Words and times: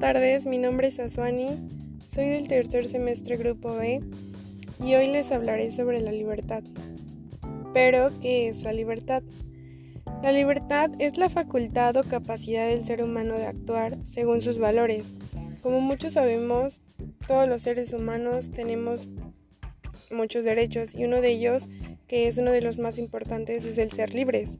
tardes, 0.00 0.46
mi 0.46 0.56
nombre 0.56 0.88
es 0.88 0.98
Asuani, 0.98 1.58
soy 2.06 2.30
del 2.30 2.48
tercer 2.48 2.88
semestre 2.88 3.36
Grupo 3.36 3.76
B 3.76 4.00
y 4.82 4.94
hoy 4.94 5.04
les 5.04 5.30
hablaré 5.30 5.70
sobre 5.70 6.00
la 6.00 6.10
libertad. 6.10 6.62
Pero, 7.74 8.08
¿qué 8.22 8.48
es 8.48 8.62
la 8.62 8.72
libertad? 8.72 9.22
La 10.22 10.32
libertad 10.32 10.90
es 10.98 11.18
la 11.18 11.28
facultad 11.28 11.98
o 11.98 12.02
capacidad 12.02 12.66
del 12.66 12.86
ser 12.86 13.02
humano 13.02 13.34
de 13.34 13.44
actuar 13.44 13.98
según 14.02 14.40
sus 14.40 14.58
valores. 14.58 15.04
Como 15.60 15.82
muchos 15.82 16.14
sabemos, 16.14 16.80
todos 17.28 17.46
los 17.46 17.60
seres 17.60 17.92
humanos 17.92 18.52
tenemos 18.52 19.10
muchos 20.10 20.44
derechos 20.44 20.94
y 20.94 21.04
uno 21.04 21.20
de 21.20 21.32
ellos, 21.32 21.68
que 22.08 22.26
es 22.26 22.38
uno 22.38 22.52
de 22.52 22.62
los 22.62 22.78
más 22.78 22.98
importantes, 22.98 23.66
es 23.66 23.76
el 23.76 23.92
ser 23.92 24.14
libres. 24.14 24.58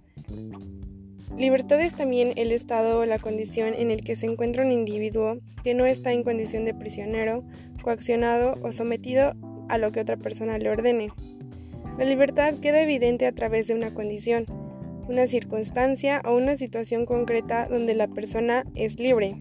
Libertad 1.38 1.80
es 1.80 1.94
también 1.94 2.32
el 2.36 2.52
estado 2.52 2.98
o 2.98 3.06
la 3.06 3.18
condición 3.18 3.72
en 3.74 3.90
el 3.90 4.04
que 4.04 4.16
se 4.16 4.26
encuentra 4.26 4.64
un 4.64 4.72
individuo 4.72 5.38
que 5.62 5.74
no 5.74 5.86
está 5.86 6.12
en 6.12 6.22
condición 6.22 6.64
de 6.64 6.74
prisionero, 6.74 7.44
coaccionado 7.82 8.58
o 8.62 8.72
sometido 8.72 9.34
a 9.68 9.78
lo 9.78 9.92
que 9.92 10.00
otra 10.00 10.16
persona 10.16 10.58
le 10.58 10.68
ordene. 10.70 11.10
La 11.98 12.04
libertad 12.04 12.54
queda 12.60 12.82
evidente 12.82 13.26
a 13.26 13.32
través 13.32 13.68
de 13.68 13.74
una 13.74 13.94
condición, 13.94 14.44
una 15.08 15.26
circunstancia 15.26 16.20
o 16.24 16.36
una 16.36 16.56
situación 16.56 17.06
concreta 17.06 17.66
donde 17.68 17.94
la 17.94 18.08
persona 18.08 18.64
es 18.74 18.98
libre. 18.98 19.36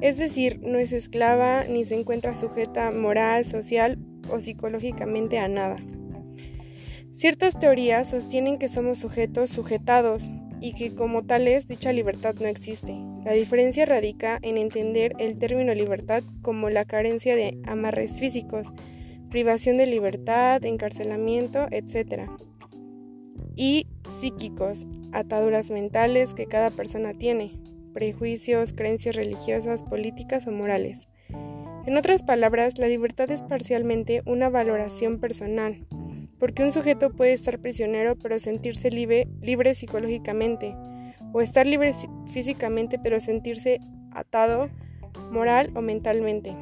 Es 0.00 0.16
decir, 0.16 0.60
no 0.62 0.78
es 0.78 0.92
esclava 0.92 1.64
ni 1.64 1.84
se 1.84 1.98
encuentra 1.98 2.34
sujeta 2.34 2.90
moral, 2.90 3.44
social 3.44 3.98
o 4.30 4.40
psicológicamente 4.40 5.38
a 5.38 5.48
nada. 5.48 5.76
Ciertas 7.10 7.58
teorías 7.58 8.10
sostienen 8.10 8.58
que 8.58 8.68
somos 8.68 8.98
sujetos 8.98 9.50
sujetados, 9.50 10.30
y 10.60 10.72
que 10.72 10.94
como 10.94 11.24
tales 11.24 11.68
dicha 11.68 11.92
libertad 11.92 12.34
no 12.40 12.46
existe. 12.46 12.96
La 13.24 13.32
diferencia 13.32 13.84
radica 13.86 14.38
en 14.42 14.58
entender 14.58 15.14
el 15.18 15.38
término 15.38 15.74
libertad 15.74 16.22
como 16.42 16.70
la 16.70 16.84
carencia 16.84 17.36
de 17.36 17.58
amarres 17.64 18.12
físicos, 18.18 18.68
privación 19.30 19.76
de 19.76 19.86
libertad, 19.86 20.64
encarcelamiento, 20.64 21.66
etc. 21.70 22.30
Y 23.56 23.86
psíquicos, 24.20 24.86
ataduras 25.12 25.70
mentales 25.70 26.34
que 26.34 26.46
cada 26.46 26.70
persona 26.70 27.12
tiene, 27.12 27.52
prejuicios, 27.92 28.72
creencias 28.72 29.16
religiosas, 29.16 29.82
políticas 29.82 30.46
o 30.46 30.52
morales. 30.52 31.08
En 31.86 31.96
otras 31.96 32.22
palabras, 32.22 32.78
la 32.78 32.88
libertad 32.88 33.30
es 33.30 33.42
parcialmente 33.42 34.22
una 34.26 34.50
valoración 34.50 35.18
personal, 35.20 35.86
porque 36.38 36.62
un 36.62 36.72
sujeto 36.72 37.10
puede 37.10 37.32
estar 37.32 37.58
prisionero 37.58 38.16
pero 38.16 38.38
sentirse 38.38 38.90
libre, 38.90 39.28
libre 39.40 39.74
psicológicamente, 39.74 40.74
o 41.32 41.40
estar 41.40 41.66
libre 41.66 41.92
físicamente 42.26 42.98
pero 42.98 43.20
sentirse 43.20 43.80
atado 44.12 44.70
moral 45.30 45.70
o 45.74 45.80
mentalmente. 45.80 46.54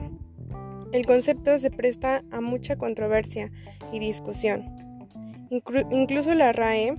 El 0.93 1.05
concepto 1.05 1.59
se 1.59 1.71
presta 1.71 2.23
a 2.31 2.41
mucha 2.41 2.77
controversia 2.77 3.51
y 3.93 3.99
discusión. 3.99 4.65
incluso 5.91 6.35
la 6.35 6.53
RAE, 6.53 6.97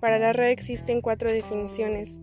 para 0.00 0.18
la 0.18 0.32
RAE 0.32 0.52
existen 0.52 1.00
cuatro 1.00 1.32
definiciones. 1.32 2.20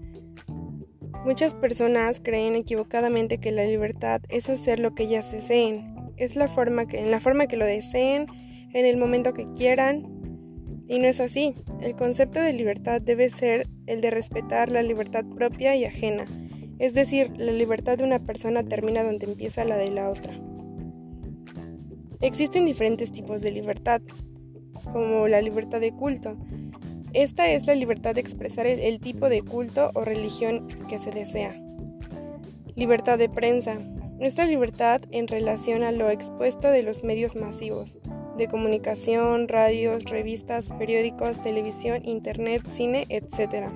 Muchas 1.25 1.53
personas 1.53 2.22
creen 2.22 2.56
equivocadamente 2.56 3.39
que 3.39 3.52
la 3.52 3.66
libertad 3.66 4.22
es 4.30 4.50
hacer 4.50 4.80
lo 4.80 4.94
que 4.94 5.03
ellas 5.03 5.31
deseen, 5.31 5.95
es 6.17 6.36
la 6.36 6.47
forma 6.47 6.86
que, 6.88 7.00
en 7.00 7.11
la 7.11 7.19
forma 7.19 7.47
que 7.47 7.58
lo 7.58 7.66
deseen, 7.66 8.28
en 8.75 8.85
el 8.85 8.97
momento 8.97 9.33
que 9.33 9.47
quieran. 9.53 10.05
Y 10.87 10.99
no 10.99 11.07
es 11.07 11.19
así. 11.19 11.55
El 11.81 11.95
concepto 11.95 12.41
de 12.41 12.53
libertad 12.53 13.01
debe 13.01 13.29
ser 13.29 13.67
el 13.87 14.01
de 14.01 14.11
respetar 14.11 14.69
la 14.69 14.83
libertad 14.83 15.23
propia 15.33 15.75
y 15.75 15.85
ajena. 15.85 16.25
Es 16.77 16.93
decir, 16.93 17.31
la 17.37 17.53
libertad 17.53 17.97
de 17.97 18.03
una 18.03 18.19
persona 18.19 18.63
termina 18.63 19.03
donde 19.03 19.27
empieza 19.27 19.63
la 19.63 19.77
de 19.77 19.89
la 19.89 20.09
otra. 20.09 20.37
Existen 22.19 22.66
diferentes 22.66 23.13
tipos 23.13 23.41
de 23.41 23.51
libertad, 23.51 24.01
como 24.91 25.29
la 25.29 25.41
libertad 25.41 25.79
de 25.79 25.94
culto. 25.94 26.35
Esta 27.13 27.50
es 27.50 27.66
la 27.67 27.75
libertad 27.75 28.13
de 28.13 28.21
expresar 28.21 28.67
el, 28.67 29.00
tipo 29.00 29.29
de 29.29 29.41
culto 29.41 29.91
o 29.94 30.03
religión 30.03 30.67
que 30.89 31.00
se 31.00 31.11
desea. 31.11 31.55
Libertad 32.75 33.17
de 33.17 33.29
prensa. 33.29 33.79
Esta 34.19 34.45
libertad 34.45 35.01
en 35.11 35.29
relación 35.29 35.83
a 35.83 35.94
lo 35.94 36.09
expuesto 36.09 36.69
de 36.69 36.83
los 36.83 37.05
medios 37.05 37.38
masivos 37.38 37.97
de 38.38 38.47
comunicación, 38.47 39.47
radios, 39.47 40.03
revistas, 40.06 40.66
periódicos, 40.78 41.41
televisión, 41.41 42.01
internet, 42.06 42.63
cine, 42.69 43.06
etc. 43.09 43.68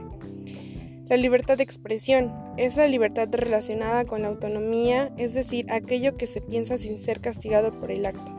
La 1.07 1.17
libertad 1.17 1.57
de 1.57 1.63
expresión 1.63 2.31
es 2.57 2.77
la 2.77 2.87
libertad 2.87 3.27
relacionada 3.31 4.05
con 4.05 4.21
la 4.21 4.27
autonomía, 4.27 5.11
es 5.17 5.33
decir, 5.33 5.71
aquello 5.71 6.17
que 6.17 6.27
se 6.27 6.41
piensa 6.41 6.77
sin 6.77 6.99
ser 6.99 7.19
castigado 7.19 7.71
por 7.71 7.89
el 7.89 8.05
acto. 8.05 8.31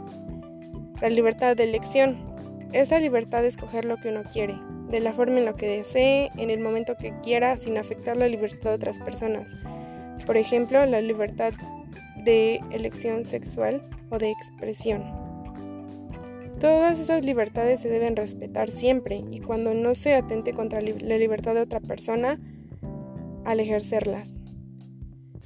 La 1.01 1.09
libertad 1.09 1.57
de 1.57 1.65
elección 1.65 2.17
es 2.73 2.91
la 2.91 3.01
libertad 3.01 3.43
de 3.43 3.49
escoger 3.49 3.85
lo 3.85 3.97
que 3.97 4.11
uno 4.11 4.23
quiere, 4.33 4.55
de 4.91 5.01
la 5.01 5.13
forma 5.13 5.39
en 5.39 5.47
lo 5.47 5.57
que 5.57 5.67
desee, 5.67 6.31
en 6.37 6.51
el 6.51 6.61
momento 6.61 6.97
que 6.97 7.13
quiera, 7.23 7.57
sin 7.57 7.79
afectar 7.79 8.17
la 8.17 8.29
libertad 8.29 8.71
de 8.71 8.77
otras 8.77 8.99
personas. 8.99 9.57
Por 10.25 10.37
ejemplo, 10.37 10.85
la 10.87 11.01
libertad 11.01 11.53
de 12.25 12.61
elección 12.71 13.25
sexual 13.25 13.83
o 14.11 14.19
de 14.19 14.31
expresión. 14.31 15.20
Todas 16.61 17.01
esas 17.01 17.25
libertades 17.25 17.81
se 17.81 17.89
deben 17.89 18.17
respetar 18.17 18.69
siempre 18.71 19.25
y 19.31 19.41
cuando 19.41 19.73
no 19.73 19.95
se 19.95 20.13
atente 20.13 20.53
contra 20.53 20.83
la 20.83 21.17
libertad 21.17 21.55
de 21.55 21.63
otra 21.63 21.81
persona 21.81 22.39
al 23.47 23.61
ejercerlas. 23.61 24.35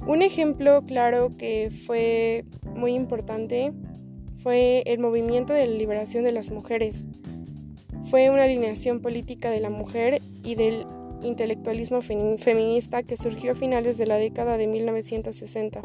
Un 0.09 0.23
ejemplo 0.23 0.85
claro 0.85 1.29
que 1.39 1.71
fue 1.87 2.45
muy 2.75 2.95
importante 2.95 3.73
fue 4.39 4.83
el 4.87 4.99
movimiento 4.99 5.53
de 5.53 5.69
la 5.69 5.77
liberación 5.77 6.25
de 6.25 6.33
las 6.33 6.51
mujeres. 6.51 7.05
Fue 8.11 8.29
una 8.29 8.43
alineación 8.43 9.01
política 9.01 9.53
de 9.53 9.61
la 9.61 9.71
mujer 9.71 10.21
y 10.43 10.57
del 10.57 10.85
intelectualismo 11.23 12.01
feminista 12.03 13.05
que 13.05 13.17
surgió 13.17 13.53
a 13.53 13.55
finales 13.55 13.99
de 13.99 14.07
la 14.07 14.17
década 14.17 14.59
de 14.59 14.67
1960 14.67 15.81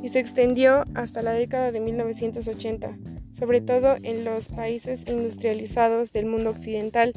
y 0.00 0.08
se 0.08 0.20
extendió 0.20 0.84
hasta 0.94 1.22
la 1.22 1.32
década 1.32 1.72
de 1.72 1.80
1980 1.80 2.96
sobre 3.36 3.60
todo 3.60 3.96
en 4.02 4.24
los 4.24 4.48
países 4.48 5.04
industrializados 5.06 6.12
del 6.12 6.26
mundo 6.26 6.50
occidental 6.50 7.12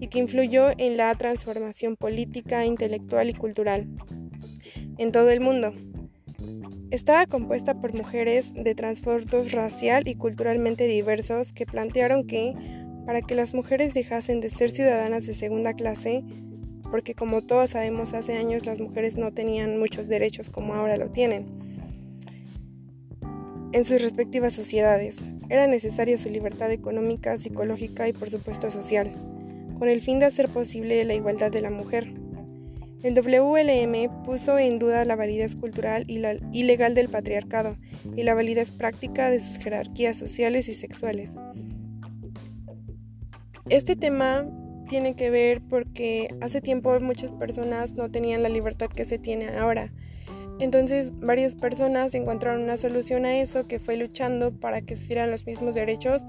y 0.00 0.08
que 0.08 0.18
influyó 0.18 0.70
en 0.78 0.96
la 0.96 1.14
transformación 1.14 1.96
política, 1.96 2.64
intelectual 2.64 3.28
y 3.30 3.34
cultural 3.34 3.86
en 4.96 5.12
todo 5.12 5.30
el 5.30 5.40
mundo. 5.40 5.72
Estaba 6.90 7.26
compuesta 7.26 7.80
por 7.80 7.94
mujeres 7.94 8.54
de 8.54 8.74
transportos 8.74 9.52
racial 9.52 10.08
y 10.08 10.14
culturalmente 10.14 10.86
diversos 10.86 11.52
que 11.52 11.66
plantearon 11.66 12.26
que, 12.26 12.54
para 13.04 13.20
que 13.20 13.34
las 13.34 13.52
mujeres 13.52 13.92
dejasen 13.92 14.40
de 14.40 14.48
ser 14.48 14.70
ciudadanas 14.70 15.26
de 15.26 15.34
segunda 15.34 15.74
clase, 15.74 16.24
porque 16.90 17.14
como 17.14 17.42
todos 17.42 17.70
sabemos 17.70 18.14
hace 18.14 18.38
años 18.38 18.64
las 18.64 18.80
mujeres 18.80 19.16
no 19.16 19.32
tenían 19.32 19.78
muchos 19.78 20.08
derechos 20.08 20.48
como 20.48 20.74
ahora 20.74 20.96
lo 20.96 21.10
tienen, 21.10 21.46
en 23.72 23.84
sus 23.84 24.00
respectivas 24.00 24.54
sociedades, 24.54 25.18
era 25.48 25.66
necesaria 25.66 26.18
su 26.18 26.30
libertad 26.30 26.70
económica, 26.70 27.36
psicológica 27.38 28.08
y 28.08 28.12
por 28.12 28.30
supuesto 28.30 28.70
social, 28.70 29.12
con 29.78 29.88
el 29.88 30.00
fin 30.00 30.18
de 30.18 30.26
hacer 30.26 30.48
posible 30.48 31.04
la 31.04 31.14
igualdad 31.14 31.50
de 31.50 31.62
la 31.62 31.70
mujer. 31.70 32.12
El 33.02 33.14
WLM 33.14 34.24
puso 34.24 34.58
en 34.58 34.80
duda 34.80 35.04
la 35.04 35.14
validez 35.14 35.54
cultural 35.54 36.04
y, 36.08 36.18
la, 36.18 36.34
legal 36.34 36.94
del 36.94 37.08
patriarcado 37.08 37.76
y 38.16 38.24
la 38.24 38.34
validez 38.34 38.72
práctica 38.72 39.30
de 39.30 39.38
sus 39.38 39.58
jerarquías 39.58 40.16
sociales 40.16 40.68
y 40.68 40.74
sexuales. 40.74 41.36
Este 43.68 43.94
tema 43.94 44.46
tiene 44.88 45.14
que 45.14 45.30
ver 45.30 45.60
porque 45.60 46.28
hace 46.40 46.60
tiempo 46.60 46.98
muchas 46.98 47.32
personas 47.32 47.92
no 47.92 48.10
tenían 48.10 48.42
la 48.42 48.48
libertad 48.48 48.88
que 48.88 49.04
se 49.04 49.18
tiene 49.18 49.48
ahora 49.48 49.92
entonces 50.60 51.12
varias 51.20 51.54
personas 51.54 52.14
encontraron 52.14 52.62
una 52.62 52.76
solución 52.76 53.24
a 53.24 53.38
eso 53.38 53.66
que 53.66 53.78
fue 53.78 53.96
luchando 53.96 54.52
para 54.52 54.82
que 54.82 54.96
se 54.96 55.06
dieran 55.06 55.30
los 55.30 55.46
mismos 55.46 55.74
derechos 55.74 56.24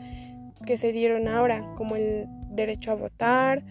que 0.65 0.77
se 0.77 0.91
dieron 0.91 1.27
ahora, 1.27 1.65
como 1.77 1.95
el 1.95 2.25
derecho 2.51 2.91
a 2.91 2.95
votar 2.95 3.63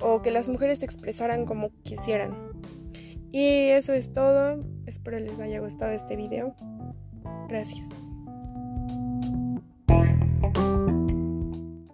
o 0.00 0.22
que 0.22 0.30
las 0.30 0.48
mujeres 0.48 0.78
se 0.78 0.84
expresaran 0.84 1.46
como 1.46 1.70
quisieran. 1.82 2.34
Y 3.32 3.68
eso 3.70 3.92
es 3.92 4.12
todo, 4.12 4.64
espero 4.86 5.18
les 5.18 5.38
haya 5.40 5.60
gustado 5.60 5.92
este 5.92 6.16
video. 6.16 6.54
Gracias. 7.48 8.05